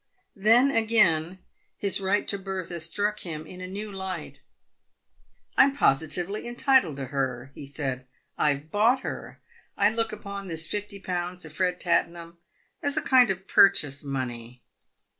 Then, 0.35 0.71
again, 0.71 1.37
his 1.77 2.01
right 2.01 2.27
to 2.27 2.39
Bertha 2.39 2.79
struck 2.79 3.19
him 3.19 3.45
in 3.45 3.61
a 3.61 3.67
new 3.67 3.91
light." 3.91 4.41
I'm 5.59 5.75
positively 5.75 6.47
entitled 6.47 6.95
to 6.95 7.05
her," 7.13 7.51
he 7.53 7.67
said." 7.67 8.07
I've 8.35 8.71
bought 8.71 9.01
her. 9.01 9.39
I 9.77 9.91
look 9.93 10.11
upon 10.11 10.47
this 10.47 10.65
fifty 10.65 10.97
pounds 10.99 11.43
to 11.43 11.51
Fred 11.51 11.79
Tattenham 11.79 12.39
as 12.81 12.97
a 12.97 13.03
kind 13.03 13.29
of 13.29 13.47
purchase 13.47 14.03
money. 14.03 14.63